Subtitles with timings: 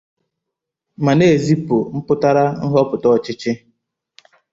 [1.03, 3.51] ma na-ezipu mpụtara nhọpụta ọchịchị